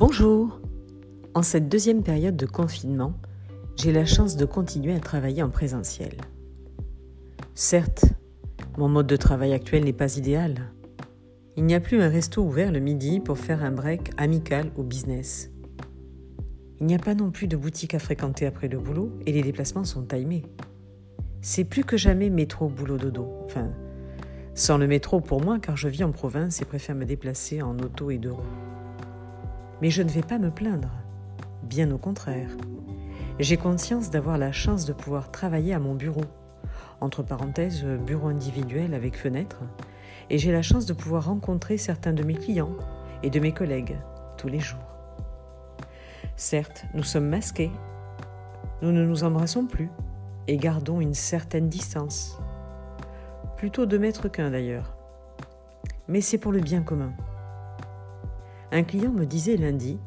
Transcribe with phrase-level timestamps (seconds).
[0.00, 0.58] Bonjour
[1.34, 3.12] En cette deuxième période de confinement,
[3.76, 6.14] j'ai la chance de continuer à travailler en présentiel.
[7.54, 8.06] Certes,
[8.78, 10.72] mon mode de travail actuel n'est pas idéal.
[11.58, 14.84] Il n'y a plus un resto ouvert le midi pour faire un break amical ou
[14.84, 15.50] business.
[16.80, 19.42] Il n'y a pas non plus de boutique à fréquenter après le boulot et les
[19.42, 20.46] déplacements sont timés.
[21.42, 23.28] C'est plus que jamais métro, boulot, dodo.
[23.44, 23.68] Enfin,
[24.54, 27.78] sans le métro pour moi car je vis en province et préfère me déplacer en
[27.80, 28.69] auto et deux roues.
[29.80, 30.90] Mais je ne vais pas me plaindre.
[31.62, 32.50] Bien au contraire.
[33.38, 36.24] J'ai conscience d'avoir la chance de pouvoir travailler à mon bureau.
[37.00, 39.62] Entre parenthèses, bureau individuel avec fenêtre.
[40.28, 42.76] Et j'ai la chance de pouvoir rencontrer certains de mes clients
[43.22, 43.96] et de mes collègues
[44.36, 44.78] tous les jours.
[46.36, 47.70] Certes, nous sommes masqués.
[48.82, 49.90] Nous ne nous embrassons plus
[50.48, 52.38] et gardons une certaine distance.
[53.56, 54.96] Plutôt deux mètres qu'un d'ailleurs.
[56.08, 57.12] Mais c'est pour le bien commun.
[58.72, 59.98] Un client me disait lundi,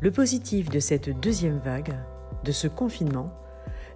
[0.00, 1.96] le positif de cette deuxième vague,
[2.44, 3.34] de ce confinement,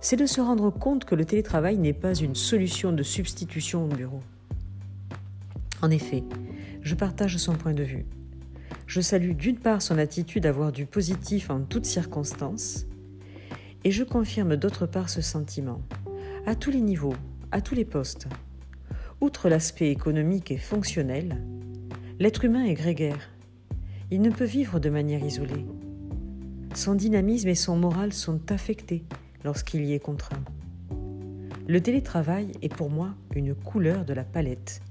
[0.00, 3.86] c'est de se rendre compte que le télétravail n'est pas une solution de substitution au
[3.86, 4.20] bureau.
[5.81, 6.25] En effet,
[6.81, 8.05] je partage son point de vue.
[8.89, 12.87] Je salue d'une part son attitude à du positif en toutes circonstances,
[13.84, 15.81] et je confirme d'autre part ce sentiment,
[16.44, 17.14] à tous les niveaux,
[17.53, 18.27] à tous les postes.
[19.20, 21.41] Outre l'aspect économique et fonctionnel,
[22.19, 23.31] l'être humain est grégaire
[24.12, 25.64] il ne peut vivre de manière isolée.
[26.74, 29.04] Son dynamisme et son moral sont affectés
[29.42, 30.44] lorsqu'il y est contraint.
[31.66, 34.82] Le télétravail est pour moi une couleur de la palette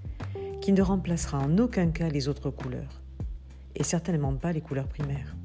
[0.60, 3.04] qui ne remplacera en aucun cas les autres couleurs,
[3.76, 5.36] et certainement pas les couleurs primaires.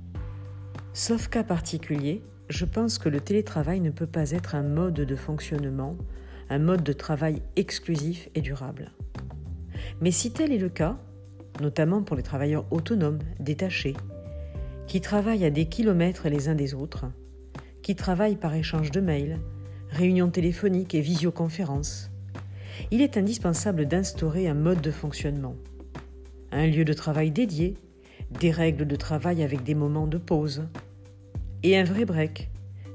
[0.94, 5.16] Sauf cas particulier, je pense que le télétravail ne peut pas être un mode de
[5.16, 5.98] fonctionnement,
[6.48, 8.90] un mode de travail exclusif et durable.
[10.00, 10.96] Mais si tel est le cas,
[11.60, 13.96] notamment pour les travailleurs autonomes, détachés,
[14.86, 17.06] qui travaillent à des kilomètres les uns des autres,
[17.83, 19.39] qui travaillent par échange de mails,
[19.90, 22.11] réunions téléphoniques et visioconférences.
[22.90, 25.56] Il est indispensable d'instaurer un mode de fonctionnement,
[26.52, 27.74] un lieu de travail dédié,
[28.40, 30.64] des règles de travail avec des moments de pause,
[31.62, 32.50] et un vrai break,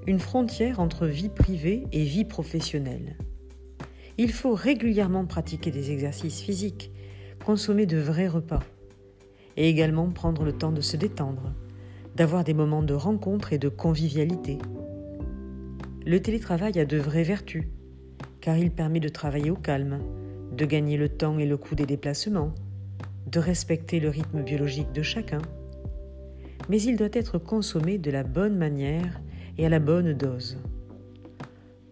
[0.07, 3.17] une frontière entre vie privée et vie professionnelle.
[4.17, 6.91] Il faut régulièrement pratiquer des exercices physiques,
[7.41, 8.63] consommer de vrais repas
[9.57, 11.53] et également prendre le temps de se détendre,
[12.16, 14.57] d'avoir des moments de rencontre et de convivialité.
[16.06, 17.66] Le télétravail a de vraies vertus,
[18.40, 20.00] car il permet de travailler au calme,
[20.56, 22.51] de gagner le temps et le coût des déplacements,
[23.28, 25.41] de respecter le rythme biologique de chacun.
[26.69, 29.22] Mais il doit être consommé de la bonne manière
[29.57, 30.57] et à la bonne dose,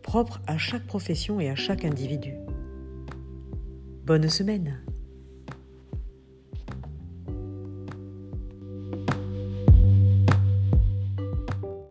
[0.01, 2.33] propre à chaque profession et à chaque individu.
[4.05, 4.79] Bonne semaine